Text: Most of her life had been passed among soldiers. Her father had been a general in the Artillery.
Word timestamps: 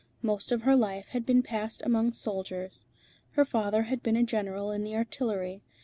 Most 0.23 0.51
of 0.51 0.63
her 0.63 0.75
life 0.75 1.09
had 1.09 1.27
been 1.27 1.43
passed 1.43 1.83
among 1.85 2.13
soldiers. 2.13 2.87
Her 3.33 3.45
father 3.45 3.83
had 3.83 4.01
been 4.01 4.15
a 4.17 4.23
general 4.23 4.71
in 4.71 4.83
the 4.83 4.95
Artillery. 4.95 5.61